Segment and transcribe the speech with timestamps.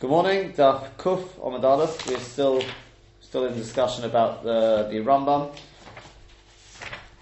[0.00, 2.08] Good morning, Daf Kuf Omadalef.
[2.08, 2.62] We're still
[3.20, 5.50] still in discussion about the the Rambam.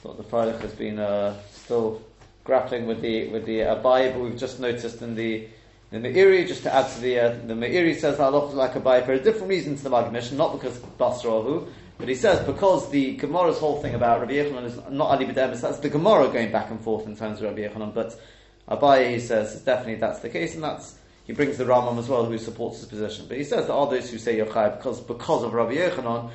[0.02, 2.02] Thought the Freilich has been uh, still
[2.44, 5.49] grappling with the with the Abai, but we've just noticed in the
[5.91, 9.15] the Meiri, just to add to the uh, the Meiri says Allah like Abai for
[9.15, 11.67] a different reason to the Magmission, not because Basrahu,
[11.97, 15.63] but he says because the Gemara's whole thing about Rabbi Yechonon is not Ali B'Demis,
[15.63, 18.21] that's the Gemara going back and forth in terms of Rabbi Yechonon, but
[18.69, 20.97] Abai he says definitely that's the case, and that's
[21.27, 23.27] he brings the Rambam as well, who supports his position.
[23.29, 26.30] But he says there are those who say Yochai because because of Rabbi Yochanan,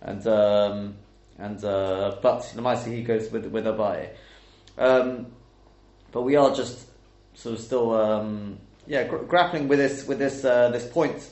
[0.00, 0.94] and um,
[1.38, 4.10] and uh, but the Maisi he goes with with Abaye.
[4.78, 5.26] Um,
[6.12, 6.86] but we are just
[7.34, 11.28] sort of still um, yeah gra- grappling with this with this uh, this point.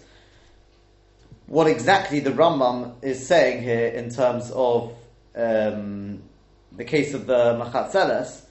[1.47, 4.95] What exactly the Rambam is saying here in terms of
[5.37, 6.23] um,
[6.73, 8.43] the case of the Machatzeles,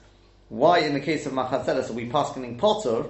[0.48, 3.04] why in the case of Machatzeles are we passing Potter?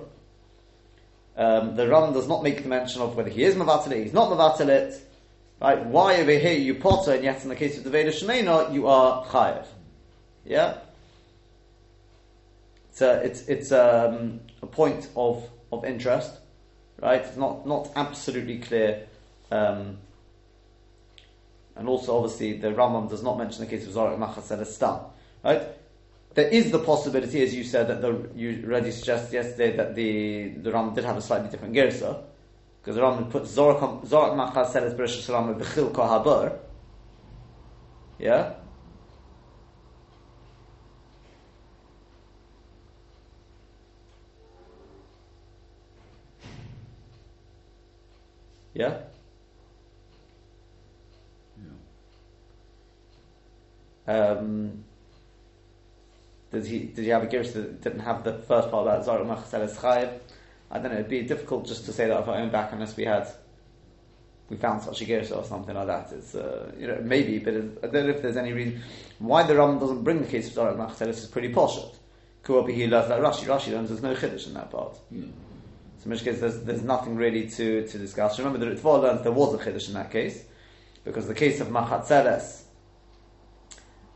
[1.40, 4.30] Um, the Ram does not make the mention of whether he is Mavatal he's not
[4.30, 5.00] Mavatal
[5.58, 5.84] Right?
[5.86, 8.86] Why over here you potter, and yet in the case of the Veda Shemena, you
[8.86, 9.66] are Chayev.
[10.44, 10.78] Yeah?
[12.92, 16.32] So it's, it's um, a point of, of interest,
[17.00, 17.22] right?
[17.22, 19.06] It's not, not absolutely clear.
[19.50, 19.98] Um,
[21.76, 25.00] and also, obviously, the Rambam does not mention the case of Zorak Machasel Stam,
[25.42, 25.62] right?
[26.32, 30.50] There is the possibility, as you said, that the, you already suggested yesterday that the
[30.62, 32.22] the Ram did have a slightly different gersa,
[32.80, 36.56] because the Ram put Zorak Machas Seles Berish Salam Bechil Kohaber.
[38.18, 38.54] Yeah.
[48.72, 48.98] Yeah.
[54.06, 54.84] Um,
[56.52, 59.26] did he did he have a gift that didn't have the first part about Zarek
[59.26, 60.18] Machaseles Chayev?
[60.70, 60.98] I don't know.
[60.98, 63.28] It'd be difficult just to say that off our own back unless we had
[64.48, 66.12] we found such a gift or something like that.
[66.12, 68.82] It's uh, you know maybe, but I don't know if there's any reason
[69.18, 71.78] why the Ram doesn't bring the case of Zarek Machaseles is pretty posh.
[72.44, 73.44] Kuwabi he learns that Rashi.
[73.44, 74.98] Rashi learns there's no chiddush in that part.
[75.10, 75.26] Yeah.
[75.98, 78.38] So in which case there's, there's nothing really to, to discuss.
[78.38, 80.44] Remember the Ritva learns there was a chiddush in that case
[81.04, 82.59] because the case of Machatzeles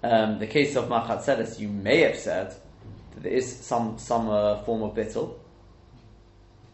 [0.04, 4.62] um, the case of Machatzelis, you may have said that there is some some uh,
[4.62, 5.34] form of bittul.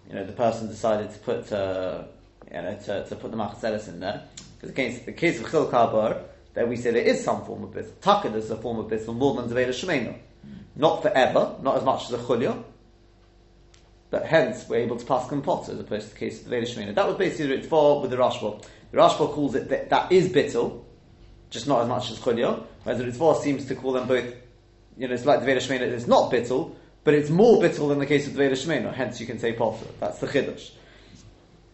[0.08, 2.04] You know, the person decided to put uh,
[2.52, 4.24] you know to, to put the Machatzelis in there.
[4.56, 6.22] Because against the case of Chil Kabar,
[6.54, 7.92] there we say there is some form of bittul.
[8.00, 10.18] Takad is a form of bittul more than Zaveda Shemenu.
[10.74, 12.62] Not forever, not as much as a Chulya,
[14.10, 16.66] but hence we're able to pass Pot as opposed to the case of the Veda
[16.66, 16.94] Shemenu.
[16.96, 18.64] That was basically the for with the Rashba.
[18.90, 20.82] The Rashba calls it that, that is bittul
[21.50, 22.64] just not as much as Chulya.
[22.84, 24.24] Whereas the Ritva seems to call them both,
[24.96, 26.74] you know, it's like the Veda Shemena, it's not Bittul,
[27.04, 29.52] but it's more Bittul than the case of the Veda Shemena, hence you can say
[29.52, 29.86] Potter.
[29.98, 30.70] That's the Chiddush.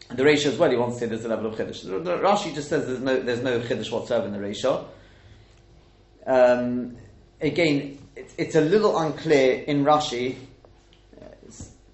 [0.08, 1.82] And the ratio as well, he wants to say there's a level of Chiddush.
[1.82, 4.88] The, the Rashi just says there's no, there's no Chiddush whatsoever in the ratio.
[6.26, 6.96] Um,
[7.40, 10.36] again, it's, it's a little unclear in Rashi.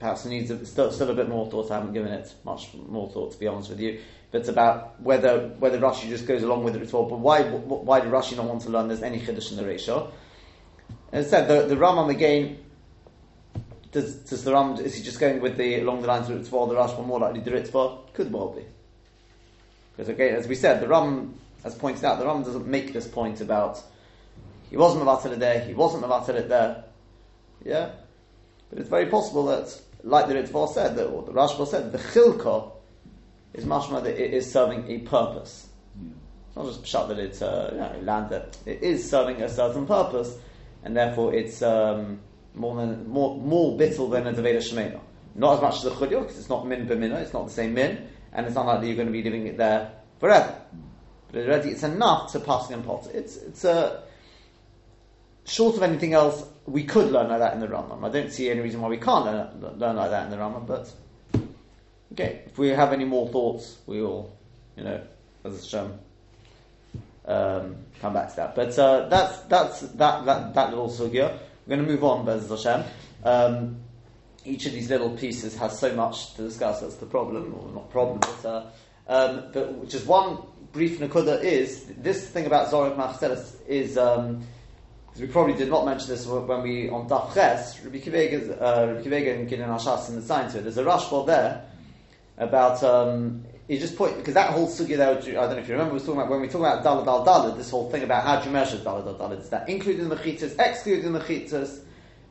[0.03, 1.71] Perhaps needs a, still, still a bit more thought.
[1.71, 4.01] I haven't given it much more thought, to be honest with you
[4.33, 7.09] but it's about whether whether Rashi just goes along with it at all.
[7.09, 10.11] But why why did Rashi not want to learn there's any chiddush in the ratio?
[11.13, 12.59] And said the the Rambam again.
[13.93, 16.69] Does, does the Ram is he just going with the along the lines of Ritva,
[16.71, 18.15] the Rashba more likely the Ritva?
[18.15, 18.65] Could well be.
[19.95, 23.07] Because again, as we said, the Ram as pointed out, the Ram doesn't make this
[23.07, 23.83] point about
[24.71, 26.85] he wasn't Mavatil it there, he wasn't Mavatil it there.
[27.63, 27.91] Yeah?
[28.71, 31.99] But it's very possible that, like the Ritva said, that, or the Rashba said, the
[31.99, 32.73] Chilka
[33.55, 35.69] is mashma that it is serving a purpose.
[36.49, 39.49] It's not just shut that it's uh, you know, land that it is serving a
[39.49, 40.37] certain purpose,
[40.85, 42.21] and therefore it's um,
[42.55, 45.01] more than more more bittle than a deveda shemena.
[45.35, 47.73] Not as much as a chudyo because it's not min b'mina, it's not the same
[47.75, 50.55] min, and it's not likely you're going to be living it there forever.
[51.31, 53.09] But already it's enough to pass in pot.
[53.15, 54.03] It's it's a
[55.45, 56.45] short of anything else.
[56.67, 58.05] We could learn like that in the Rambam.
[58.05, 60.67] I don't see any reason why we can't learn, learn like that in the Rambam,
[60.67, 60.93] but
[62.13, 64.37] Okay, if we have any more thoughts, we will,
[64.77, 65.01] you know,
[65.45, 65.99] as Hashem,
[67.25, 68.55] um, come back to that.
[68.55, 71.39] But uh, that's that's that that that little sugya.
[71.67, 72.85] We're going to move on, Bez Hashem.
[73.25, 73.77] Um,
[74.45, 76.81] each of these little pieces has so much to discuss.
[76.81, 78.67] That's the problem, or not problem, but uh,
[79.09, 80.39] um, but just one
[80.73, 83.97] brief nakuda is this thing about Zorik Machstelis is.
[83.97, 84.43] Um,
[85.13, 88.01] because we probably did not mention this when we on Daf Ches, Rabbi uh,
[89.03, 91.65] Kivega and Gideon Ashas in the science There's a Rashba there
[92.39, 95.11] about um, you just point because that whole sugya there.
[95.11, 97.07] I don't know if you remember, we was talking about when we talk about dalad
[97.07, 97.59] al dalad.
[97.59, 100.17] This whole thing about how do you measure dalad al dalad is that including the
[100.17, 101.83] mechitas, excluding the mechitas,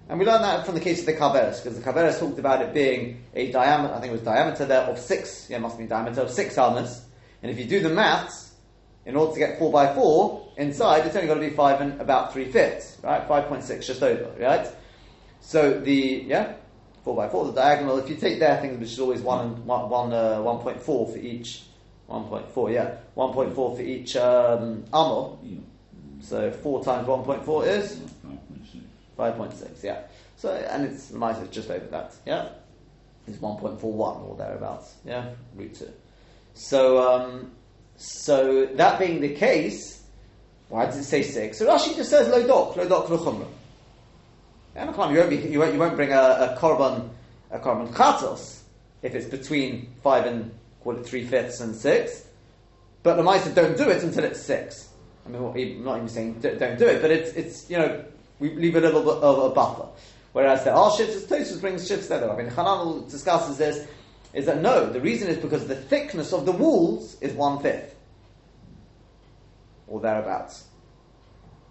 [0.09, 2.61] And we learned that from the case of the Kaveris, because the Kaveris talked about
[2.61, 5.77] it being a diameter, I think it was diameter there of six, yeah, it must
[5.77, 7.05] be diameter of six amas.
[7.41, 8.50] And if you do the maths,
[9.05, 11.99] in order to get four by four, inside it's only got to be five and
[11.99, 13.27] about three fifths, right?
[13.27, 14.67] 5.6 just over, right?
[15.39, 16.53] So the, yeah,
[17.03, 19.89] four by four, the diagonal, if you take their thing, which is always one, one,
[19.89, 21.63] one, uh, 1.4 for each,
[22.09, 24.83] 1.4, yeah, 1.4 for each um.
[25.43, 25.57] Yeah.
[26.19, 27.95] So 4 times 1.4 is?
[27.97, 28.81] 5.6.
[29.17, 30.01] 5.6, yeah.
[30.37, 32.49] So, and it's, the mice is just over that, yeah?
[33.27, 35.29] It's 1.41 or thereabouts, yeah?
[35.55, 35.89] Root 2.
[36.53, 37.51] So, um,
[38.01, 40.01] so that being the case,
[40.69, 41.57] why does it say 6?
[41.57, 43.47] So Rashi just says lo dok, lo dok lo chumrah.
[44.73, 47.09] And you won't, be, you, won't, you won't bring a, a korban,
[47.51, 48.61] a korban chatos
[49.01, 50.51] if it's between 5 and,
[50.83, 52.25] call it 3 fifths and 6.
[53.03, 54.89] But the mice said don't do it until it's 6.
[55.25, 58.03] I mean, I'm not even saying don't do it, but it's, it's, you know,
[58.39, 59.87] we leave a little bit of a buffer.
[60.31, 62.31] Whereas there are shifts, Tosus brings shifts there.
[62.31, 63.85] I mean, Hanan discusses this,
[64.33, 67.95] is that no, the reason is because the thickness of the walls is one fifth.
[69.87, 70.65] Or thereabouts.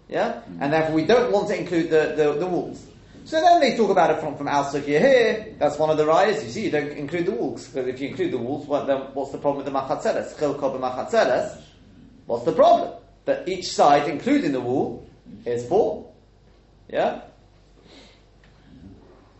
[0.07, 0.33] Yeah?
[0.33, 0.57] Mm.
[0.61, 2.85] And therefore we don't want to include the, the, the walls.
[3.23, 5.55] So then they talk about it from, from Al here.
[5.57, 6.43] That's one of the riots.
[6.43, 7.67] You see, you don't include the walls.
[7.67, 10.37] Because if you include the walls, what, then what's the problem with the machatzeres?
[10.37, 11.61] Chil kol machatzeres.
[12.25, 12.93] What's the problem?
[13.25, 15.07] That each side, including the wall,
[15.45, 16.11] is four.
[16.89, 17.21] Yeah?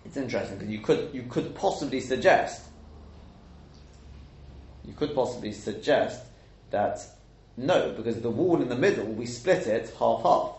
[0.06, 2.62] It's interesting because you could, you could possibly suggest,
[4.86, 6.24] you could possibly suggest
[6.72, 7.00] that
[7.58, 10.54] no, because the wall in the middle, we split it half half.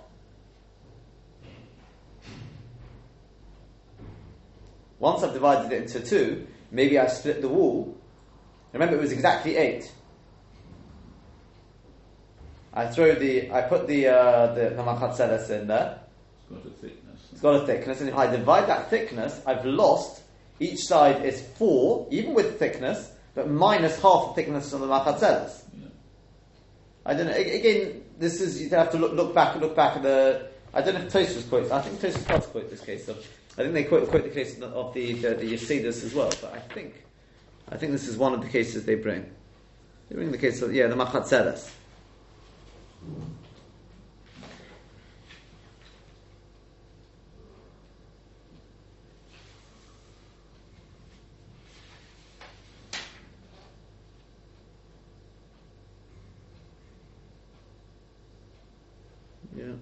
[4.99, 7.97] Once I've divided it into two, maybe I split the wall.
[8.73, 9.91] Remember, it was exactly eight.
[12.73, 15.99] I throw the, I put the uh, the namachat in there.
[16.51, 17.21] It's got a thickness.
[17.33, 20.23] It's got a thickness, and if I divide that thickness, I've lost.
[20.61, 25.63] Each side is four, even with thickness, but minus half the thickness of the machatzelas.
[25.79, 25.89] Yeah.
[27.07, 27.33] I don't know.
[27.33, 30.49] Again, this is you have to look, look back, look back at the.
[30.75, 31.71] I don't know if Tosfos quotes.
[31.71, 33.09] I think Tosfos does quote this case.
[33.09, 33.19] Of,
[33.59, 36.15] I think they quote, quote the case of the of the, the, the Yesidus as
[36.15, 36.31] well.
[36.41, 37.05] But I think,
[37.71, 39.31] I think this is one of the cases they bring.
[40.09, 41.71] They bring the case of yeah the machatzelas.
[59.57, 59.73] Yeah.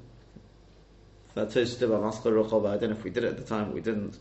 [1.40, 2.74] That Tosfos did about Maskar Rochova.
[2.74, 4.18] I don't know if we did it at the time, but we didn't.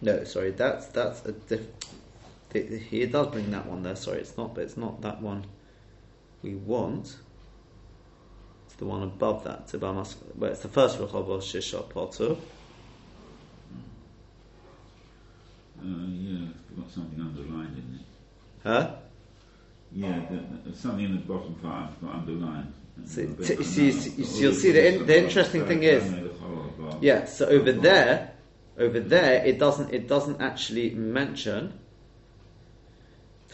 [0.00, 1.66] No, sorry, that's that's a diff.
[2.54, 3.96] He does bring that one there.
[3.96, 5.44] Sorry, it's not, but it's not that one
[6.42, 7.18] we want.
[8.78, 9.72] The one above that.
[9.80, 12.36] Well, it's the first Rechobo Shisha Potter.
[15.80, 18.06] Uh, yeah, it's got something underlined in it.
[18.64, 18.94] Huh?
[19.92, 22.72] Yeah, the, the, something in the bottom part I've got underlined.
[23.04, 26.28] See- Uh, but see- see- you'll all see the in- the interesting thing is- know
[26.28, 27.24] the whole about- Yeah.
[27.26, 28.32] So over there,
[28.78, 31.72] over there, it doesn't it doesn't actually mention.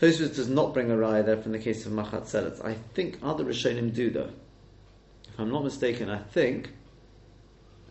[0.01, 2.63] Tosfos does not bring a raya there from the case of Machat Seletz.
[2.65, 4.31] I think other Rishonim do though.
[5.35, 6.71] If I'm not mistaken, I think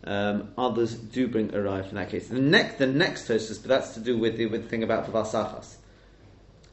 [0.04, 2.28] um, others do bring a raya from that case.
[2.28, 5.04] The next, the next Tosfos, but that's to do with the with the thing about
[5.04, 5.76] the Vasachas.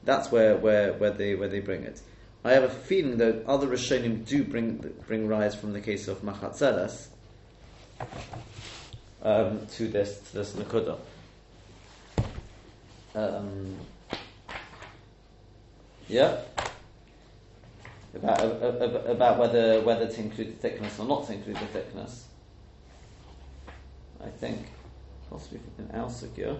[0.05, 2.01] That's where, where, where they where they bring it.
[2.45, 6.21] I have a feeling that other Rishonim do bring bring rise from the case of
[6.21, 7.07] Machat
[9.21, 10.97] um, to this to this nakuda.
[13.13, 13.75] Um,
[16.07, 16.39] yeah.
[18.13, 22.27] About, about, whether whether to include the thickness or not to include the thickness.
[24.21, 24.67] I think
[25.29, 26.57] possibly in our secure.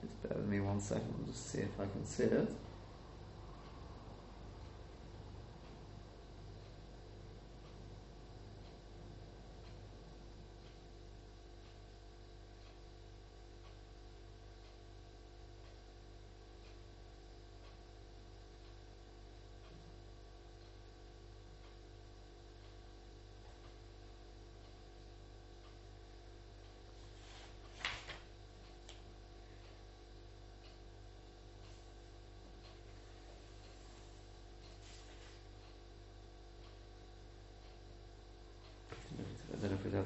[0.00, 1.26] Just bear with me one second.
[1.26, 2.48] Just see if I can see it.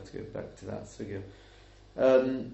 [0.06, 1.22] To go back to that figure.
[1.96, 2.52] Um,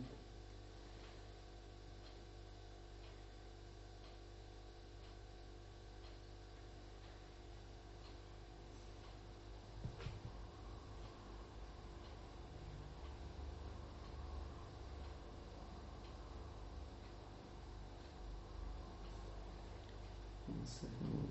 [20.46, 21.28] one second.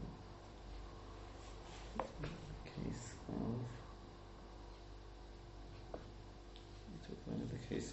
[2.66, 3.60] Case of.
[7.02, 7.91] Talk about the case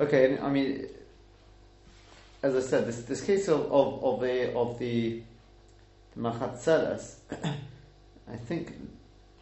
[0.00, 0.86] Okay, I mean,
[2.42, 5.22] as I said, this this case of of, of the of the,
[6.18, 8.74] machatzeres, I think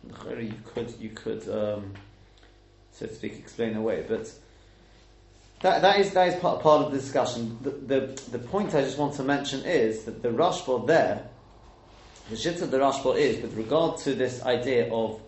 [0.04, 1.92] you could you could um,
[2.92, 4.32] so to speak explain away, but
[5.60, 7.58] that that is that is part part of the discussion.
[7.62, 11.28] The the, the point I just want to mention is that the Rashba there,
[12.30, 15.20] the shit of the Rashba is with regard to this idea of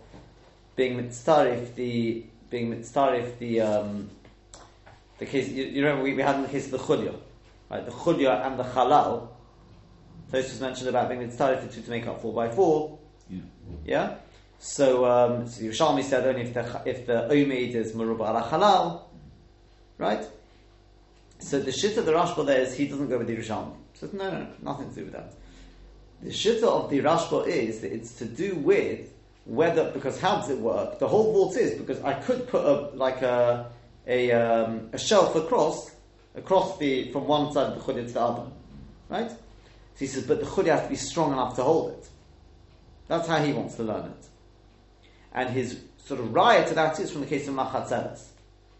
[0.75, 4.09] being mitzarif the being mitzarif the um,
[5.19, 7.13] the case, you, you remember we, we had in the case of the chulya,
[7.69, 7.85] right?
[7.85, 9.29] The chulya and the halal.
[10.31, 12.99] Tosus mentioned about being the two to make up four by four.
[13.29, 13.39] Yeah.
[13.85, 14.15] Yeah.
[14.59, 19.01] So, um, so Yerushalmi said only if the if the omid is merubah ala halal,
[19.97, 20.25] right?
[21.39, 23.73] So the shitta of the Rashba there is he doesn't go with the Yerushalmi.
[23.93, 25.33] So no, no, no, nothing to do with that.
[26.21, 29.13] The shitta of the Rashba is that it's to do with
[29.45, 30.99] whether because how does it work?
[30.99, 33.71] The whole vault is because I could put a like a
[34.05, 35.91] a, um, a shelf across
[36.39, 38.43] across the from one side of the chudya to the other,
[39.09, 39.29] right?
[39.29, 39.37] So
[39.99, 42.09] he says, but the chudya has to be strong enough to hold it.
[43.07, 44.25] That's how he wants to learn it,
[45.33, 48.25] and his sort of riot to that is from the case of machatzeres.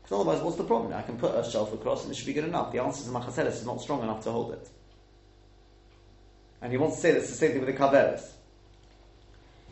[0.01, 0.94] Because otherwise, what's the problem?
[0.94, 2.72] I can put a shelf across and it should be good enough.
[2.72, 4.68] The answer to machatzeres is not strong enough to hold it,
[6.62, 8.32] and he wants to say that's the same thing with the kaveres.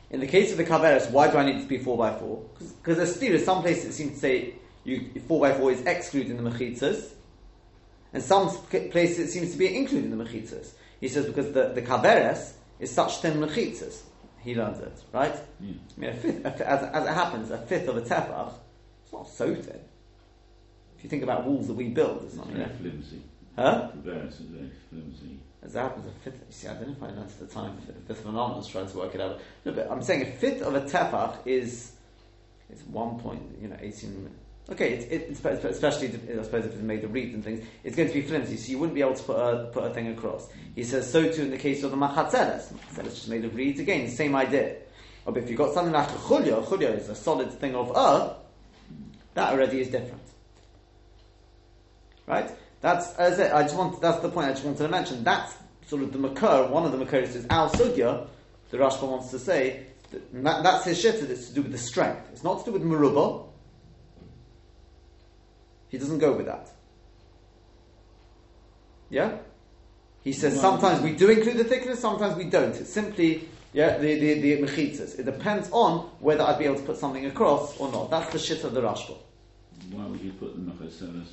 [0.10, 2.14] In the case of the kaveres, why do I need it to be four by
[2.18, 2.46] four?
[2.60, 4.54] Because there's still some places that seem to say
[4.86, 7.12] you, four by four is excluding the mechitzas,
[8.18, 10.72] and some places it seems to be included in the mechitzas.
[11.00, 14.02] He says because the, the kaveres is such thin mechitzas.
[14.40, 15.36] He learns it, right?
[15.60, 15.74] Yeah.
[15.98, 18.54] I mean, a fifth, a, as, as it happens, a fifth of a tefach,
[19.04, 19.80] it's not so thin.
[20.98, 22.76] If you think about walls that we build, it's It's not, you very know.
[22.82, 23.22] flimsy.
[23.56, 23.90] Huh?
[23.94, 25.40] The bears are very flimsy.
[25.62, 27.46] As it happens, a fifth, you see, I don't know if I learned at the
[27.46, 29.40] time, a fifth of an almond, trying to work it out.
[29.64, 31.92] No, but I'm saying a fifth of a tefach is,
[32.72, 34.28] is one point, you know, 18
[34.70, 38.10] Okay, it's, it's especially I suppose if it's made of reeds and things, it's going
[38.10, 40.50] to be flimsy, so you wouldn't be able to put a put a thing across.
[40.76, 42.74] He says so too in the case of the machatzeres.
[42.74, 44.76] Machatzeres just made of reeds again, same idea.
[45.26, 47.92] But if you've got something like a chulya, a chulya is a solid thing of
[47.96, 48.34] earth,
[49.36, 50.22] that already is different.
[52.26, 52.52] Right?
[52.82, 53.54] That's as it.
[53.54, 54.02] I just want.
[54.02, 55.24] That's the point I just wanted to mention.
[55.24, 55.56] That's
[55.86, 56.68] sort of the makar.
[56.68, 58.28] One of the makaris is al sugya.
[58.70, 61.30] The Rashba wants to say that, that that's his shitta.
[61.30, 62.28] It's to do with the strength.
[62.34, 63.47] It's not to do with merubah.
[65.90, 66.70] He doesn't go with that.
[69.10, 69.38] Yeah?
[70.24, 72.76] He says sometimes we do include the thickness, sometimes we don't.
[72.76, 75.20] It's simply yeah, the, the, the mechitzas.
[75.20, 78.10] It depends on whether I'd be able to put something across or not.
[78.10, 79.18] That's the shit of the Rashba.
[79.92, 81.28] Why would you put the machaseres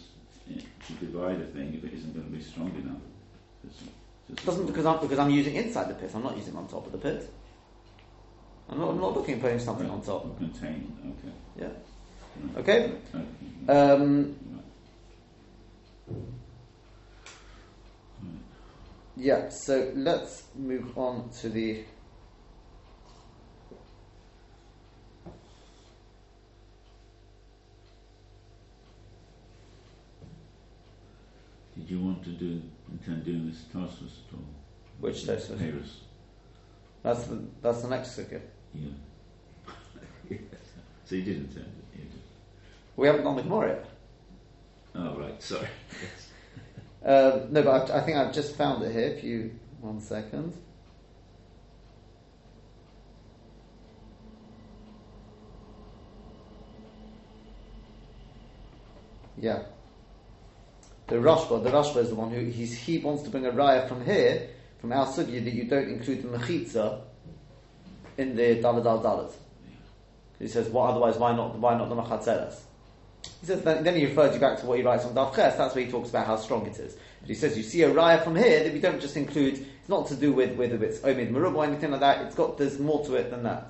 [0.46, 3.00] to divide a thing if it isn't going to be strong enough?
[3.66, 6.10] It's doesn't because I'm because I'm using inside the pit.
[6.14, 7.30] I'm not using on top of the pit.
[8.68, 10.24] I'm not, I'm not looking at putting something on top.
[10.24, 11.34] Or contain, okay.
[11.60, 11.68] Yeah.
[12.56, 12.92] Okay.
[13.68, 14.36] Um,
[19.16, 19.48] yeah.
[19.48, 21.84] So let's move on to the.
[31.76, 34.44] Did you want to do intend doing this Tosfos at all?
[35.00, 35.58] Which Tosfos?
[35.58, 36.00] Paris.
[37.02, 38.42] That's the that's the next figure.
[38.72, 38.90] Yeah.
[40.30, 40.40] yes.
[41.04, 41.83] So you did intend it.
[42.96, 43.86] We haven't done the Gemara yet.
[44.94, 45.42] Oh right.
[45.42, 45.68] Sorry.
[47.04, 49.08] Uh, no, but I, I think I've just found it here.
[49.08, 49.50] If you
[49.82, 50.54] one second.
[59.36, 59.64] Yeah.
[61.08, 63.86] The Rashba, the Rashba is the one who he's, he wants to bring a raya
[63.86, 64.48] from here,
[64.80, 67.02] from our sugya, that you don't include the mechitza
[68.16, 69.32] in the dalad al dalad.
[70.38, 71.58] He says, well, otherwise, why not?
[71.58, 72.60] Why not the machatzeres?
[73.44, 75.36] He says then, then he refers you back to what he writes on Daf.
[75.36, 76.96] That's where he talks about how strong it is.
[77.20, 79.66] But he says you see a raya from here that we don't just include.
[79.80, 82.22] It's not to do with whether it's omid marub or anything like that.
[82.24, 83.66] It's got there's more to it than that.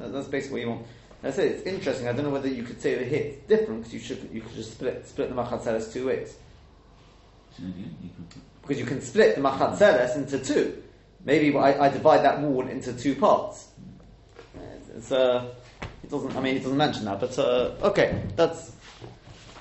[0.00, 0.86] That- That's basically what you want.
[1.22, 1.52] That's it.
[1.52, 2.08] It's interesting.
[2.08, 4.40] I don't know whether you could say over here it's different because you should you
[4.40, 6.34] could just split split the machatzeres two ways
[8.62, 10.82] because you can split the machatzeres into two.
[11.24, 13.68] Maybe I, I divide that wall into two parts.
[14.96, 15.52] It's, uh,
[16.02, 16.34] it doesn't.
[16.36, 18.73] I mean, it doesn't mention that, but uh, okay, that's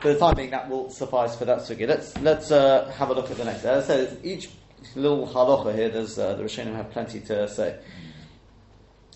[0.04, 0.52] for the time being.
[0.52, 1.88] That will suffice for that sugi.
[1.88, 3.64] Let's let's uh, have a look at the next.
[3.64, 4.50] As I said, each
[4.96, 7.80] little halacha here, there's uh, the Rishonim have plenty to say.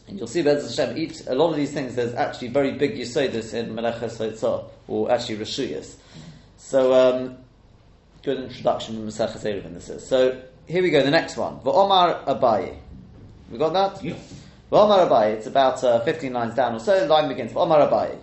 [0.08, 2.96] And you'll see, Bez Hashem, each, a lot of these things, there's actually very big
[2.96, 5.96] yisodas in Meleches Haitzah, or actually Rishuyas.
[6.56, 7.38] So, um,
[8.24, 10.08] good introduction from Maseches Eruvin this is.
[10.08, 11.60] So, here we go, the next one.
[11.60, 12.78] V'omar Abaye.
[13.52, 14.02] We got that?
[14.02, 14.14] Yeah.
[14.72, 18.18] V'omar Abaye, it's about uh, 15 lines down or so, the line begins, V'omar Abaye.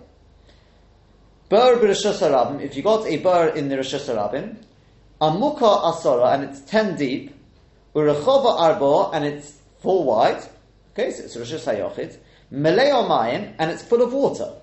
[1.50, 4.56] If you got a bur in the Rishus Harabim,
[5.20, 7.34] Amuka Asora, and it's 10 deep,
[7.94, 10.42] Urechova Arbo, and it's 4 wide,
[10.92, 12.16] okay, so it's Rishus Hayochid,
[12.50, 14.54] Meleo Mayim, and it's full of water.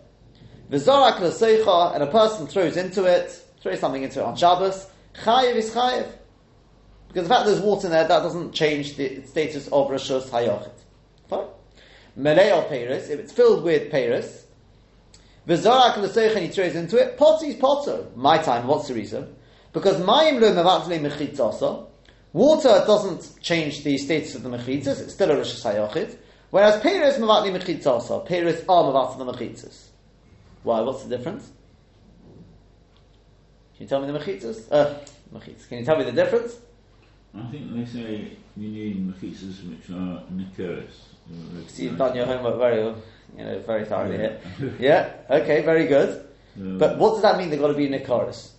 [0.71, 4.87] V'zorak l'seicha, and a person throws into it, throws something into it on Shabbos,
[5.23, 6.07] Chayiv is Chayiv.
[7.09, 10.71] Because the fact there's water in there, that doesn't change the status of Rishus Hayochid.
[11.29, 11.47] Fine.
[12.17, 14.45] Meleo Peiris, if it's filled with Peiris,
[15.51, 17.17] V'zorak l'seich and he throws into it.
[17.17, 18.05] Potter is potter.
[18.15, 18.67] My time.
[18.67, 19.35] What's the reason?
[19.73, 21.87] Because mayim lo mevatle mechitzasa.
[22.31, 25.01] Water doesn't change the status of the mechitzas.
[25.01, 26.17] It's still a rishus hayochid.
[26.51, 28.25] Whereas peiros mevatle mechitzasa.
[28.27, 29.87] Peiros are mevatle the mechitzas.
[30.63, 30.79] Why?
[30.79, 31.51] What's the difference?
[33.75, 34.71] Can you tell me the mechitzas?
[34.71, 34.93] Uh,
[35.33, 35.67] mechitzas.
[35.67, 36.55] Can you tell me the difference?
[37.35, 41.11] I think they say you need mechitzas which are nikeris.
[41.67, 42.93] See, you've done your homework very,
[43.37, 44.39] you know, very thoroughly here.
[44.79, 45.13] Yeah.
[45.29, 45.61] Okay.
[45.61, 46.27] Very good.
[46.55, 47.49] But what does that mean?
[47.49, 48.51] They've got to be nikoris.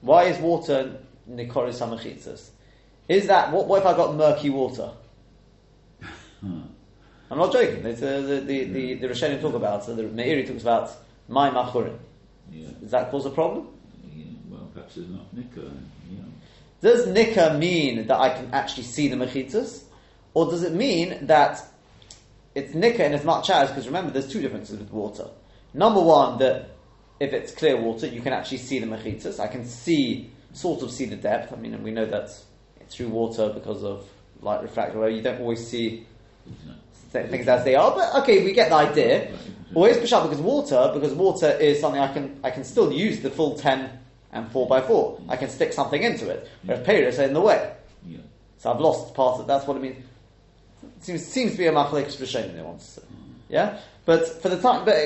[0.00, 0.96] Why is water
[1.28, 2.50] nikoris hamachitzas?
[3.08, 3.66] Is that what?
[3.66, 4.90] What if I got murky water?
[6.42, 7.84] I'm not joking.
[7.86, 9.84] It's, uh, the the the the Rishonim talk about.
[9.84, 10.90] So the Meiri talks about
[11.28, 11.96] my machurim.
[12.50, 12.68] Yeah.
[12.80, 13.68] Does that cause a problem?
[14.14, 14.24] yeah.
[14.50, 15.72] Well, perhaps it's not nikah.
[16.10, 16.20] Yeah.
[16.80, 19.84] Does nika mean that I can actually see the mechitzas,
[20.34, 21.64] or does it mean that
[22.54, 23.68] it's nika in as much as?
[23.68, 25.28] Because remember, there's two differences with water.
[25.74, 26.70] Number one, that
[27.18, 29.40] if it's clear water, you can actually see the mechitzas.
[29.40, 31.52] I can see, sort of see the depth.
[31.52, 32.30] I mean, we know that
[32.88, 34.06] through water because of
[34.40, 36.06] light refractor, where you don't always see
[37.12, 37.94] th- things as they are.
[37.94, 39.32] But okay, we get the idea.
[39.74, 43.20] Always push up because water, because water is something I can I can still use
[43.20, 43.98] the full ten
[44.32, 45.20] and four by four.
[45.28, 46.48] I can stick something into it.
[46.64, 47.72] Whereas Peiros are in the way.
[48.06, 48.18] Yeah.
[48.58, 50.04] So I've lost part of that's what it means.
[51.00, 53.02] Seems seems to be a machlekes b'shem they want to say.
[53.48, 53.80] Yeah?
[54.04, 54.96] But for the time but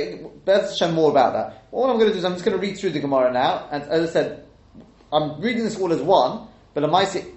[0.47, 1.65] let's show more about that.
[1.73, 3.69] All I'm going to do is I'm just going to read through the Gemara now,
[3.71, 4.45] and as I said,
[5.13, 6.81] I'm reading this all as one, but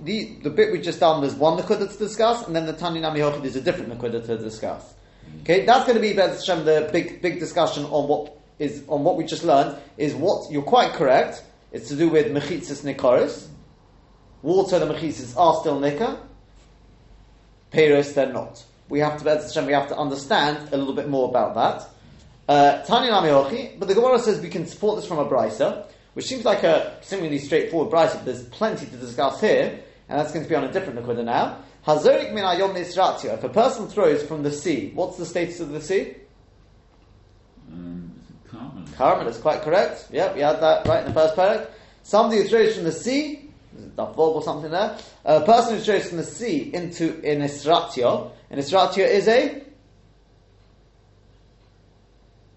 [0.04, 3.00] the, the bit we just done, there's one Nakuda to discuss, and then the Tani
[3.00, 4.94] Nami Hochid is a different Nakuda to discuss.
[5.42, 9.04] Okay, that's going to be Bez Hashem, the big big discussion on what is on
[9.04, 11.44] what we just learned is what you're quite correct.
[11.72, 13.48] It's to do with mechitzas nikoris.
[14.42, 16.20] Water, the mechitzas are still nikah.
[17.72, 18.64] Peiros, they're not.
[18.90, 21.90] We have to we have to understand a little bit more about that.
[22.48, 26.26] Uh, Tani Hochi, but the Gemara says we can support this from a brisa, which
[26.26, 28.16] seems like a seemingly straightforward brisa.
[28.16, 29.80] But there's plenty to discuss here,
[30.10, 31.60] and that's going to be on a different Nakuda now.
[31.86, 33.36] Hazorik min ayom nisratio.
[33.36, 36.16] If a person throws from the sea, what's the status of the sea?
[37.72, 38.12] Um,
[38.46, 38.98] it's.
[38.98, 40.08] Carmen is quite correct.
[40.12, 41.70] Yep, we had that right in the first paragraph.
[42.02, 43.49] Somebody who throws from the sea,
[43.80, 44.98] it or something there?
[45.26, 49.64] A person who throws from the sea into an isratio, an isratio is a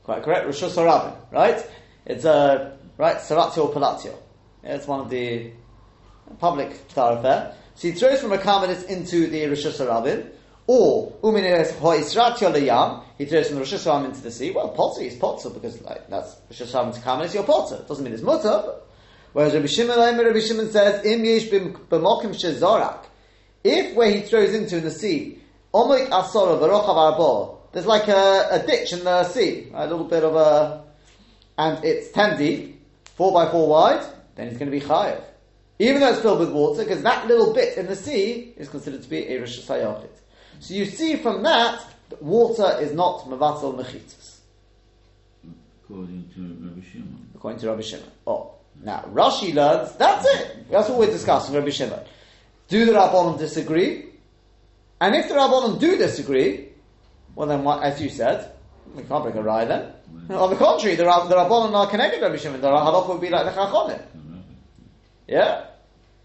[0.03, 1.65] quite correct, Rishus Harabim, right?
[2.07, 4.15] It's a right Saratio Palatio.
[4.63, 5.53] It's one of the
[6.39, 7.55] public thoroughfare.
[7.75, 10.31] So he throws from a Karmelis into the Rishus Harabim,
[10.67, 14.51] or Umines Hoisratio Leyam, he throws from the Rishus Harabim into the sea.
[14.51, 17.77] Well, Potter is Potter because like, that's Rishus Harabim to Karmelis, you're Potter.
[17.77, 18.63] It doesn't mean it's Mutter.
[18.65, 18.89] But,
[19.33, 23.07] whereas Rabbi Shimon, Rabbi Shimon says, Im Yesh B'mokim Shezorak.
[23.65, 25.39] If where he throws into in the sea,
[25.73, 30.25] Omoik Asora Barochav Arbo, there's like a, a ditch in the sea, a little bit
[30.25, 30.85] of a,
[31.57, 32.83] and it's 10 deep,
[33.15, 35.23] 4 by 4 wide, then it's going to be chayev.
[35.79, 39.03] Even though it's filled with water, because that little bit in the sea is considered
[39.03, 40.11] to be a Hashayochit.
[40.61, 44.41] So you see from that, that water is not Mavatal Mechitas,
[45.85, 47.31] According to Rabbi Shimon.
[47.35, 48.07] according to Rabbi Shimon.
[48.27, 50.71] Oh, now Rashi learns, that's it!
[50.71, 52.01] That's what we're discussing, Rabbi Shimon.
[52.69, 54.07] Do the Rabbanon disagree?
[55.01, 56.69] And if the Rabbanon do disagree,
[57.35, 58.53] well then, what, as you said,
[58.95, 59.93] We can't bring a rye then.
[60.31, 62.61] On the contrary, the, Rab- the Rabbanon are connected Rabbi Shimon.
[62.61, 64.03] The Halacha would be like the Chachamim.
[65.27, 65.67] Yeah?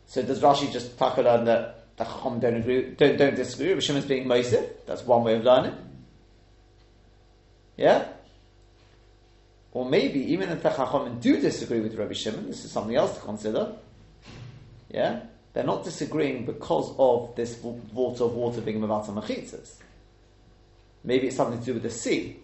[0.06, 3.70] So does Rashi just tackle learn that the Chacham don't agree, don't, don't disagree?
[3.70, 4.68] Rabbi Shimon's being Mosif.
[4.86, 5.76] That's one way of learning.
[7.78, 8.08] Yeah?
[9.78, 13.14] Or maybe even if the Chachamim do disagree with Rabbi Shimon, this is something else
[13.14, 13.74] to consider.
[14.90, 15.20] Yeah?
[15.54, 19.76] They're not disagreeing because of this water of water being Mavata Machitzas.
[21.04, 22.38] Maybe it's something to do with the sea.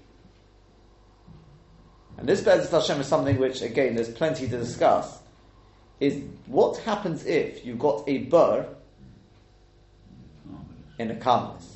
[2.18, 5.18] And this Bezat Hashem is something which, again, there's plenty to discuss.
[6.00, 8.68] Is what happens if you got a burr
[11.00, 11.73] in a calmness?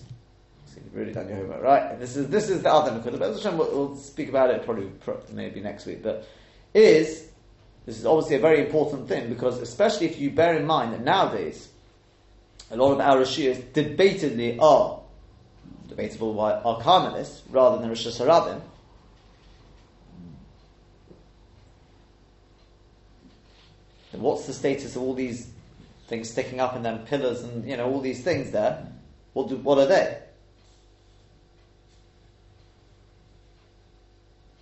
[0.98, 2.00] Really done your homework, right?
[2.00, 3.20] This is this is the other Nakuda.
[3.20, 6.02] Bezat Hashem, we'll, we'll speak about it probably pro- maybe next week.
[6.02, 6.28] But
[6.74, 7.30] is
[7.86, 11.04] this is obviously a very important thing because, especially if you bear in mind that
[11.04, 11.70] nowadays
[12.72, 15.00] a lot of our Rishiyas debatedly are
[15.88, 18.60] debatable why are Carmelists rather than Rosh Hashanah.
[24.14, 25.48] Then what's the status of all these
[26.08, 28.88] things sticking up and then pillars and you know all these things there?
[29.34, 30.24] What do, what are they?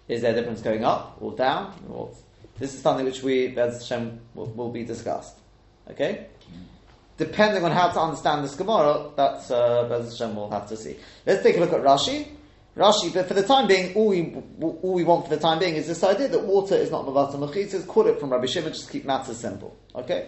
[0.08, 1.74] Is there a difference going up or down?
[1.90, 2.12] Or
[2.60, 5.36] this is something which we, as Hashem, will, will be discussed.
[5.90, 6.28] Okay?
[7.18, 10.98] Depending on how to understand this Gemara, that's uh, Bez Hashem will have to see.
[11.26, 12.28] Let's take a look at Rashi.
[12.76, 15.76] Rashi, but for the time being, all we all we want for the time being
[15.76, 17.88] is this idea that water is not mavata mechitzas.
[17.88, 18.74] Quote it from Rabbi Shimon.
[18.74, 19.78] Just keep matters simple.
[19.96, 20.28] Okay.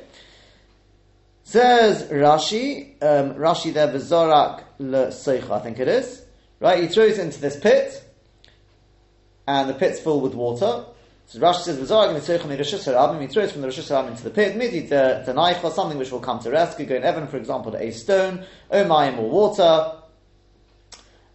[1.44, 5.08] Says Rashi, um, Rashi there v'zorak le
[5.54, 6.24] I think it is.
[6.62, 8.04] Right, he throws into this pit,
[9.48, 10.86] and the pit's full with water.
[11.28, 14.30] So Rashi says, "V'zorak mitzaycham Rishus Harabim." He throws from the Rishus Harabim into the
[14.30, 14.56] pit.
[14.56, 16.86] Midi knife or something which will come to rescue.
[16.86, 19.94] Go in Evan, for example, to a stone, or mayim or water.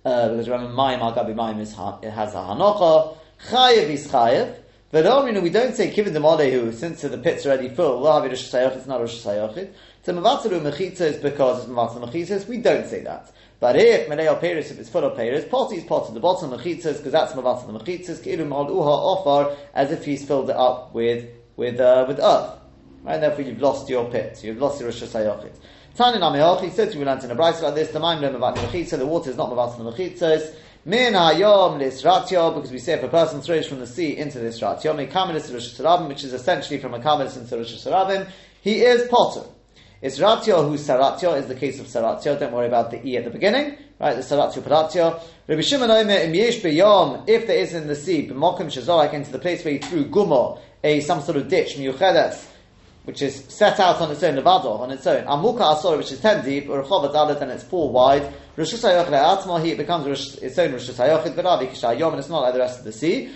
[0.04, 3.16] Uh, because remember, mayim al gabi mayim is ha- it has a hanocha.
[3.48, 4.61] Chayev is chayev.
[4.92, 8.06] V'domrinu, we don't say kivin demolehu since the pit's already full.
[8.24, 9.70] It's not Rosh Hashanah.
[10.02, 12.46] So mavataru mechitza is because it's mavataru mechitza.
[12.46, 13.32] We don't say that.
[13.62, 16.50] But if Meleo Peris, if it's full of Peris, potty is pot at the bottom,
[16.50, 20.56] mechitzas, because that's Mavata the mechitzas, Kilu Mal Uha Ofar, as if he's filled it
[20.56, 22.58] up with, with, uh, with earth.
[23.04, 25.52] Right, therefore you've lost your pit, you've lost your Rosh Hashanah.
[25.94, 28.56] Tani Nameochi, said to we learned in a Bryce like this, the Maim Lo Mavata
[28.56, 33.04] Mechitza, the water is not Mavata the mechitzas, Min hayom lisratio, because we say if
[33.04, 37.36] a person throws from the sea into this ratio, which is essentially from a kamelis
[37.36, 38.28] into Rosh Hashanah,
[38.62, 39.46] he is potter.
[40.00, 42.36] It's ratio who's saratio is the case of saratio.
[42.36, 44.16] Don't worry about the e at the beginning, right?
[44.16, 45.22] The saratio paratio.
[45.46, 49.64] Rabbi Shimon Omer beyom if there is in the sea b'mokim shazorak into the place
[49.64, 52.44] where he threw gumo a some sort of ditch miyuchedes,
[53.04, 55.24] which is set out on its own levado on its own.
[55.24, 58.32] Amuka asor which is ten deep or chovat alet and it's four wide.
[58.56, 62.78] Rosh Hashanah it becomes its own Rosh Hashanah kishayom and it's not like the rest
[62.78, 63.30] of the sea.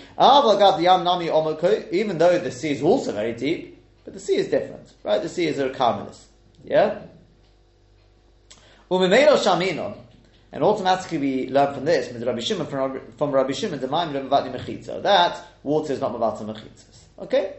[1.91, 5.21] Even though the sea is also very deep, but the sea is different, right?
[5.21, 6.25] The sea is a carmelis.
[6.63, 6.99] Yeah?
[8.89, 9.97] Umimelo Shamino.
[10.49, 12.67] And automatically we learn from this, from Rabbi Shimon,
[13.17, 17.03] from, Rabbi Shimon, the Maim Mavati Mechitza, that water is not Mavati Mechitzas.
[17.19, 17.53] Okay?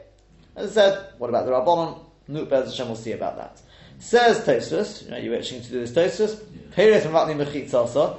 [0.58, 2.00] As I said, what about the Rabbanon?
[2.26, 3.60] Nut Bez Hashem will see about that.
[4.00, 6.42] Says Tosfos, you know, you're itching to do this Tosfos,
[6.72, 8.18] Peres Mavati Mechitza also,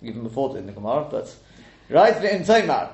[0.00, 1.34] even before doing the Gemara, but,
[1.88, 2.90] right, in Tomar.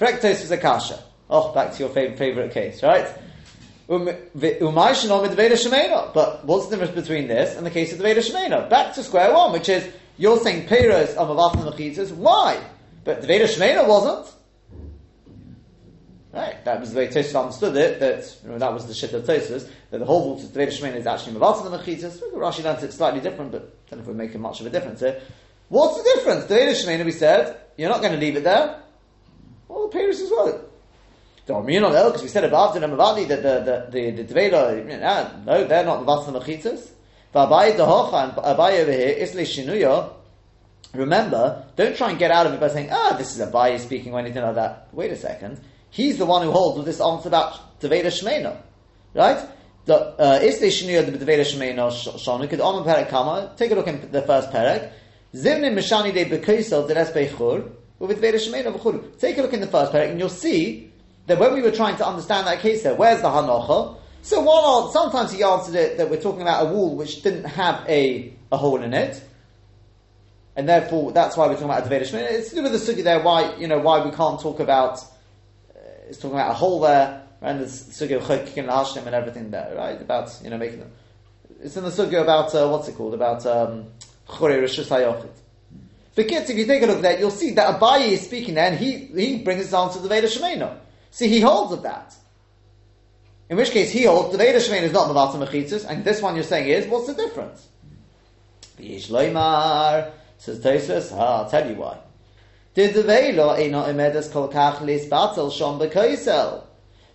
[0.00, 1.02] Frek Tosfos Akasha.
[1.28, 3.06] Oh, back to your favorite, favorite case, right?
[3.88, 4.16] Um, but
[6.44, 8.70] what's the difference between this and the case of the Veda Shemena?
[8.70, 12.10] Back to square one, which is you're saying Peros are Mavatan Mechitzas.
[12.10, 12.58] Why?
[13.04, 14.34] But the Veda Shemena wasn't.
[16.34, 18.00] Right, that was the way Tosus understood it.
[18.00, 19.68] That you know, that was the shit of Tosus.
[19.90, 22.20] That the whole of the Veda Shemena is actually Mavatan Mechitzas.
[22.32, 24.70] Rashi learns it slightly different, but I don't know if we're making much of a
[24.70, 25.20] difference here.
[25.68, 26.46] What's the difference?
[26.46, 28.80] The Veda Shemena, we said, you're not going to leave it there.
[29.68, 30.60] Well, the Peros as well.
[31.46, 35.44] Don't mean on because we said above the Mavali that the the the, the Tveda,
[35.44, 36.90] no, they're not Mavata Machitas.
[37.30, 40.16] But Abai Dehocha and Abai over here, Isle
[40.94, 44.14] remember, don't try and get out of it by saying, ah, this is Abai speaking
[44.14, 44.88] or anything like that.
[44.92, 45.60] Wait a second.
[45.94, 48.56] He's the one who holds with this answer about Tveda Shmeina.
[49.14, 49.48] Right?
[49.84, 53.86] The uh, Isle Shinuya, the Tveda Shmeina Shonu, could Omer Perek Kama, take a look
[53.86, 54.90] in the first Perek.
[55.32, 59.16] Zimnim Mishani De Bekoisel Deres Bechur, with Tveda Shmeina V'churu.
[59.20, 60.90] Take a look in the first Perek and you'll see
[61.28, 63.96] that when we were trying to understand that case there, where's the hanocha?
[64.22, 67.88] So one sometimes he answered it that we're talking about a wall which didn't have
[67.88, 69.22] a, a hole in it,
[70.56, 73.04] and therefore that's why we're talking about a Deveda It's to do with the sugi
[73.04, 74.98] there, why you know why we can't talk about
[76.08, 77.50] it's talking about a hole there, right?
[77.50, 80.00] And the sugi of Chokik and Hashim and everything there, right?
[80.00, 80.92] About you know making them.
[81.60, 83.86] It's in the sugi about uh, what's it called about um,
[84.28, 86.26] Rishus Hayochid.
[86.28, 88.70] kids, if you take a look at that, you'll see that Abaye is speaking there,
[88.70, 90.76] and he, he brings it down to the Veda Shemeno.
[91.10, 92.14] See, he holds of that.
[93.48, 96.34] In which case, he holds the Veda Shemeno is not Mavata Mechitzas, and this one
[96.34, 97.68] you're saying is, what's the difference?
[98.78, 101.98] V'yish Loimar, says Tosfos, I'll tell you why.
[102.74, 106.64] The Vela ena emedes kol battle shom bekoisel?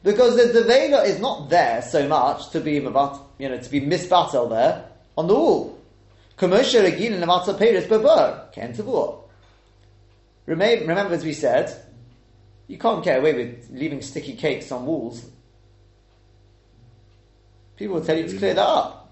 [0.02, 2.82] Because the Devela is not there so much to be you
[3.50, 4.86] know, to be misbattle there
[5.17, 5.78] on the wall.
[6.38, 7.58] Commercial again in the matzah
[8.54, 8.74] ken
[10.45, 11.86] Remember, as we said,
[12.67, 15.26] you can't get away with leaving sticky cakes on walls.
[17.76, 19.12] People will tell you to clear that up.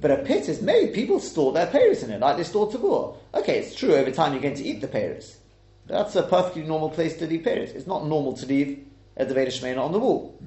[0.00, 0.94] But a pit is made.
[0.94, 3.16] People store their peris in it, like they store tabur.
[3.34, 3.94] Okay, it's true.
[3.94, 5.38] Over time, you're going to eat the peris.
[5.88, 7.70] That's a perfectly normal place to leave peris.
[7.70, 10.38] It's not normal to leave a deveda shmeina on the wall.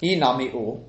[0.00, 0.84] Inami u.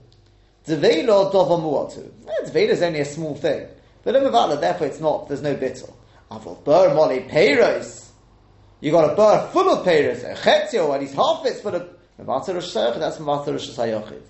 [0.66, 2.12] Devela dova muatu.
[2.28, 3.68] Eh, Devela is only a small thing.
[4.04, 5.92] But Mavala, therefore it's not, there's no bittel.
[6.30, 8.10] Avol bur moli peiros.
[8.80, 11.90] You got a bur full of peiros, a chetzio, and he's half it's full of
[12.20, 14.22] Mavata Rosh Hashanah, that's Mavata Rosh Hashanah.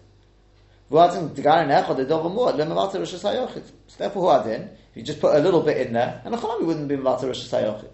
[0.90, 3.54] Vuatin Dgarin Echad, Dova Muad, le Mavata Rosh Hashanah.
[3.88, 6.66] So therefore, Huadin, if you just put a little bit in there, and a Chalami
[6.66, 7.86] wouldn't be Mavata Rosh Hashanah.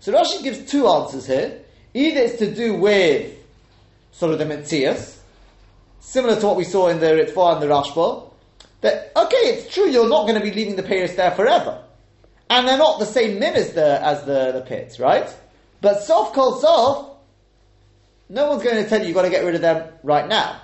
[0.00, 1.60] So Rashi gives two answers here.
[1.94, 3.34] Either it's to do with
[4.12, 5.18] sort of the Metzias,
[6.00, 8.30] similar to what we saw in the Ritva and the Rashba,
[8.80, 11.82] that okay, it's true you're not going to be leaving the Paris there forever,
[12.48, 15.28] and they're not the same min as the the, pits, right?
[15.80, 17.16] But soft cold soft,
[18.28, 20.60] no one's going to tell you you've got to get rid of them right now.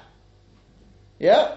[1.18, 1.56] Yeah,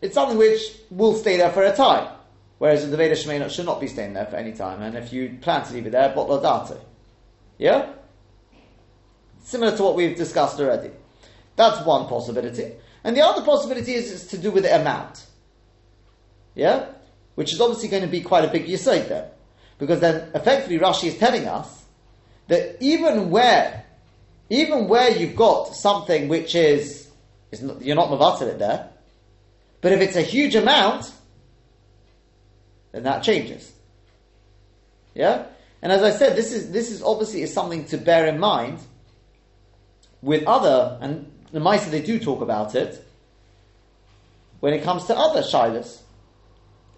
[0.00, 2.15] it's something which will stay there for a time,
[2.58, 5.38] whereas the Veda Shemena should not be staying there for any time, and if you
[5.40, 6.78] plan to leave it there, bottle data.
[7.58, 7.92] Yeah,
[9.42, 10.90] similar to what we've discussed already.
[11.56, 12.72] That's one possibility.
[13.02, 15.24] And the other possibility is, to do with the amount.
[16.54, 16.86] Yeah?
[17.34, 19.30] Which is obviously going to be quite a big yisod there.
[19.78, 21.84] Because then effectively Rashi is telling us
[22.48, 23.86] that even where
[24.48, 27.08] even where you've got something which is,
[27.50, 28.88] is not, you're not mavatil it there,
[29.80, 31.10] but if it's a huge amount,
[32.96, 33.72] then that changes.
[35.14, 35.46] Yeah?
[35.82, 38.80] And as I said, this is this is obviously is something to bear in mind
[40.22, 43.06] with other and the Maisa they do talk about it
[44.60, 46.00] when it comes to other shilas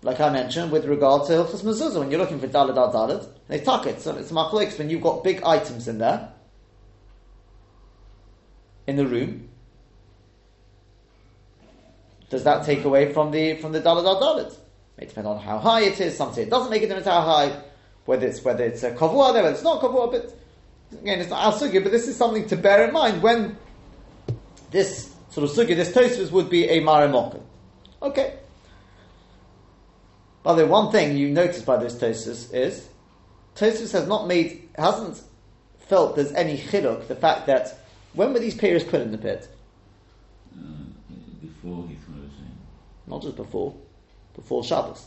[0.02, 3.26] like I mentioned, with regard to Hilchas Mezuzah, when you're looking for Dalad al Dalad,
[3.48, 4.00] they tuck it.
[4.00, 6.32] So it's machlokes when you've got big items in there,
[8.86, 9.48] in the room.
[12.30, 14.56] Does that take away from the from the Dalad al Dalad?
[14.98, 16.16] It depends on how high it is.
[16.16, 17.60] Some say it doesn't make a difference how high,
[18.04, 20.10] whether it's whether it's a kavua there, whether it's not kavua.
[20.10, 20.38] But
[21.00, 21.82] again, it's not al sugya.
[21.82, 23.56] But this is something to bear in mind when
[24.70, 27.40] this sort of sugya, this tosfos would be a marimokah.
[28.02, 28.38] Okay.
[30.42, 32.88] By the way, one thing you notice by this Tosus is
[33.54, 35.20] Tosus has not made, hasn't
[35.78, 37.78] felt there's any chiluk, the fact that
[38.14, 39.48] when were these periods put in the pit?
[40.54, 40.62] Uh,
[41.42, 42.28] before he threw.
[43.06, 43.74] Not just before,
[44.38, 45.04] before Shabbos.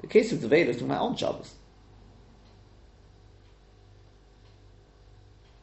[0.00, 1.54] The case of the Veda is about on Shabbos.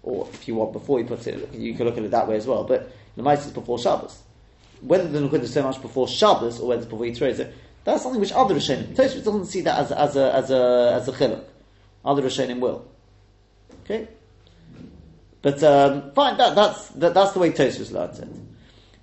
[0.03, 2.35] Or if you want, before he puts it, you can look at it that way
[2.35, 2.63] as well.
[2.63, 4.23] But the mice is before Shabbos
[4.81, 7.51] whether the Nukud is so much before Shabbos or whether it's before Yitzhak,
[7.83, 11.07] that's something which other Rishonim, Tosfos doesn't see that as as a, as a, as
[11.07, 11.43] a chiluk.
[12.03, 12.85] Other Rishonim will.
[13.83, 14.07] Okay?
[15.41, 18.27] But, um, fine, that, that's, that, that's the way Tosfos learns it.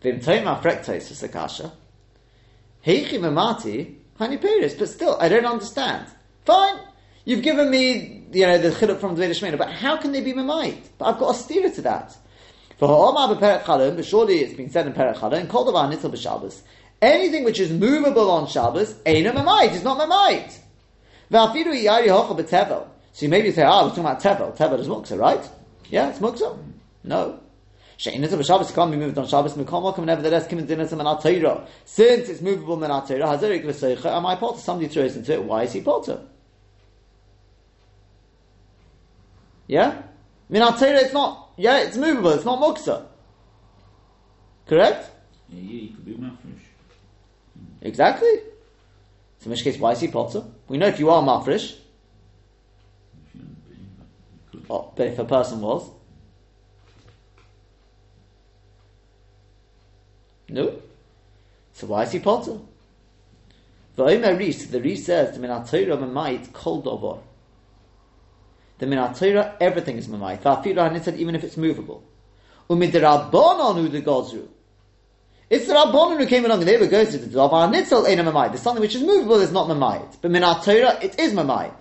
[0.02, 1.72] Vim Toima Frek Tosfos Akasha.
[2.84, 6.06] Heichi Mamati, Hani Peris, but still, I don't understand.
[6.44, 6.78] Fine,
[7.24, 10.32] you've given me, you know, the chiluk from the Veda but how can they be
[10.32, 10.78] Mamait?
[10.98, 12.16] But I've got a steer to that.
[12.78, 16.62] For ha'omar b'perek chalim, but surely it's been said in perek called davar nitzel b'Shabbos.
[17.02, 20.58] Anything which is movable on Shabbos, ain't a mamait, it's not mamait.
[21.30, 22.86] V'afidu yari hocha b'tevel.
[23.12, 24.56] So you maybe say, ah, we're talking about tevel.
[24.56, 25.44] Tevel is muksa, right?
[25.90, 26.56] Yeah, it's muksa.
[27.02, 27.40] No.
[27.98, 32.28] Shein nitzel b'Shabbos can't be moved on Shabbos, welcome, nevertheless, kim and dinner to Since
[32.28, 34.60] it's movable menatayra, hazerik v'seicha, am I potter?
[34.60, 36.22] Somebody throws into it, why is he potter?
[39.66, 40.02] Yeah?
[40.50, 42.30] Minatayra, it's not yeah, it's movable.
[42.30, 43.04] It's not muksa.
[44.66, 45.10] Correct?
[45.48, 46.62] Yeah, yeah, could be mafresh.
[47.82, 48.32] Exactly.
[49.40, 50.44] So in which case, why is he potter?
[50.68, 51.76] We know if you are mafresh.
[54.70, 55.90] Oh, but if a person was.
[60.48, 60.80] No.
[61.72, 62.58] So why is he potter?
[63.96, 67.20] The Omer Rees, the Rees says, the Minatayra Mamait Kol Dovar
[68.78, 70.38] the Minatira, everything is Mamai.
[70.38, 72.02] Fafilu said even if it's movable.
[72.70, 74.46] Umidrabonon the Gozru.
[75.50, 78.18] It's the Rabbanon who came along and they would go to the Davar Nitzel Ein
[78.24, 78.48] Mamait.
[78.48, 80.16] There's something which is movable is not Mamait.
[80.20, 81.74] But Minat Torah, it is Mamait.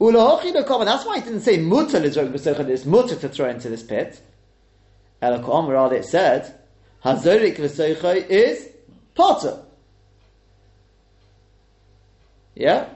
[0.00, 3.82] Ulahochi and that's why it didn't say Lizrok B'Sechad, it's Mutter to throw into this
[3.82, 4.20] pit.
[5.22, 6.59] Elakom, rather it said,
[7.04, 8.68] Hazorik V'Sechad is
[9.14, 9.62] Potter.
[12.54, 12.88] Yeah?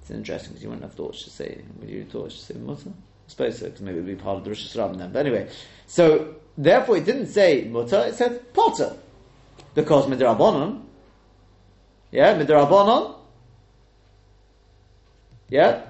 [0.00, 2.54] It's interesting because you wouldn't have thought to say, would you have thought to say
[2.54, 2.90] mutter?
[2.90, 5.12] I suppose so, because maybe it would be part of the Rosh Hashanah then.
[5.12, 5.48] But anyway,
[5.86, 8.96] so therefore it didn't say mutter, it said potter.
[9.74, 10.82] Because midrabanon,
[12.10, 13.14] yeah, midrabanon,
[15.48, 15.83] yeah,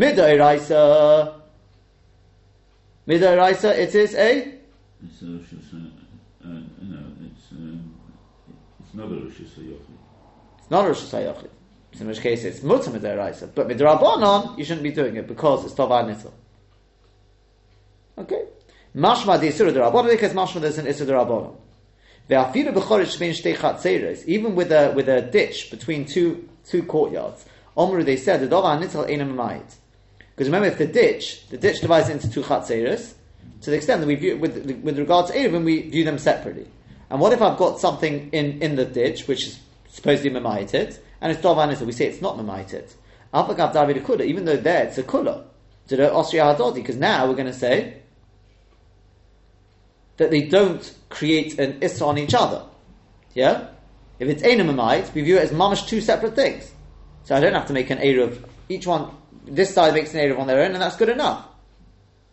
[0.00, 1.34] midairaisa,
[3.06, 4.60] midairaisa, it is a
[5.02, 5.52] It's a Rosh
[6.42, 6.48] uh,
[6.82, 7.94] no, it's, um,
[8.80, 9.40] it's not a Rosh.
[9.40, 11.44] It's not a Rosh.
[11.98, 13.54] In which case it's mutter midiraisa.
[13.54, 16.32] But midrabanon, you shouldn't be doing it because it's tova nitzel.
[18.18, 18.44] Okay?
[18.94, 21.56] Mashma di isur derabanon because mashma there's an isur derabanon.
[22.28, 24.24] Ve'afilu b'chorish shmein shtei chatzeres.
[24.26, 27.44] Even with a with a ditch between two two courtyards.
[27.76, 29.76] Omru they said the tova nitzel einam mayit.
[30.40, 33.12] Because remember, if the ditch the ditch divides into two chatzeres,
[33.60, 36.66] to the extent that we view with with regard to Eruvin, we view them separately.
[37.10, 41.30] And what if I've got something in, in the ditch which is supposedly mamayited, and
[41.30, 42.90] it's Dov we say it's not mamayited.
[43.34, 45.44] Alpagav David kula, even though there it's a kula.
[45.88, 48.00] To the Austria Hadodi, because now we're going to say
[50.16, 52.64] that they don't create an issa on each other.
[53.34, 53.68] Yeah?
[54.18, 56.72] If it's Einam Mamayit, we view it as mamash two separate things.
[57.24, 58.42] So I don't have to make an Eruv.
[58.70, 59.10] Each one,
[59.46, 61.44] this side makes an Eruv on their own, and that's good enough.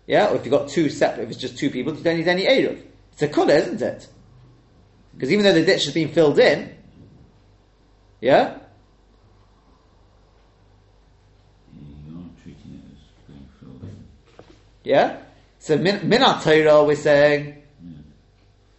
[0.06, 0.30] Yeah?
[0.30, 2.46] Or if you've got two separate, if it's just two people, you don't need any
[2.46, 2.80] Eruv.
[3.14, 4.08] It's a kula, isn't it?
[5.16, 6.76] Because even though the ditch has been filled in,
[8.22, 8.60] yeah?
[14.84, 15.20] Yeah?
[15.58, 17.64] So min, minat Torah, we're saying,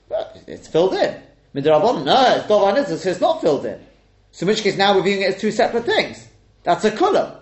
[0.08, 1.20] well, it's filled in.
[1.56, 3.80] Midrabon, no, it's it's not filled in.
[4.30, 6.28] So in which case now we're viewing it as two separate things.
[6.62, 7.38] That's a kula.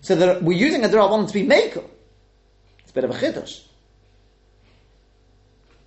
[0.00, 1.84] So that we're using a Darabon to be makel.
[2.80, 3.62] It's a bit of a chiddush.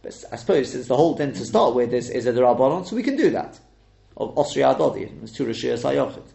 [0.02, 2.95] But I suppose since the whole din to start with is, is a Darabon, so
[2.95, 3.60] we can do that.
[4.17, 6.26] Of Osri Adodi, it's two Rashia Sayochit.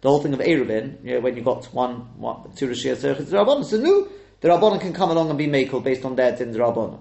[0.00, 3.26] The whole thing of Eruvin, you know, when you've got one, one two Rashia Sayochit
[3.26, 4.08] Darabon, so no,
[4.40, 7.00] the Rabbanon can come along and be makel based on their din Darabon.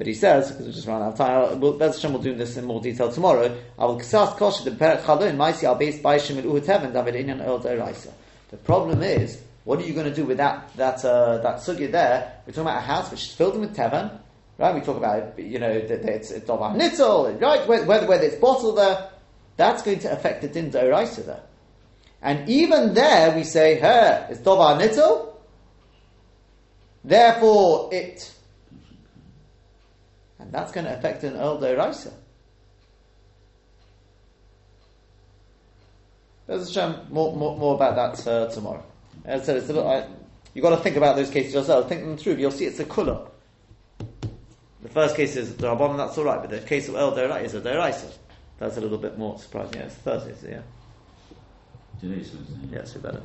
[0.00, 2.34] But he says, because we just ran out of time, we'll, Bez Hashem will do
[2.34, 3.54] this in more detail tomorrow.
[3.78, 8.10] I will the maisi al beis baishim david inyan el deraisa.
[8.48, 11.92] The problem is, what are you going to do with that that uh, that sugya
[11.92, 12.32] there?
[12.46, 14.18] We're talking about a house which is filled with teven,
[14.56, 14.74] right?
[14.74, 17.68] We talk about you know that it's it's dovar nitzel, right?
[17.68, 19.10] Whether whether it's bottled there,
[19.58, 21.42] that's going to affect the din deraisa there.
[22.22, 25.34] And even there, we say, "Her it's dovar nitzel."
[27.04, 28.32] Therefore, it
[30.40, 32.12] and that's going to affect an Earl Deraisa.
[36.46, 38.84] There's more, more, more about that uh, tomorrow.
[39.24, 40.08] As I said, it's a
[40.52, 42.36] you've got to think about those cases yourself, think them through.
[42.36, 43.28] You'll see it's a kula.
[44.82, 47.44] The first case is the Rabban, that's all right, but the case of El Deraisa
[47.44, 48.12] is a Deraisa.
[48.58, 49.74] That's a little bit more surprising.
[49.74, 50.62] Yeah, it's Thursday, so yeah.
[52.00, 52.54] Today's Thursday.
[52.72, 53.22] Yeah, it's better.